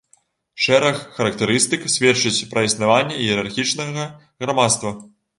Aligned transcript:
Шэраг 0.67 0.95
характарыстык 1.17 1.81
сведчыць 1.95 2.45
пра 2.53 2.63
існаванне 2.69 3.19
іерархічнага 3.25 4.07
грамадства. 4.47 4.95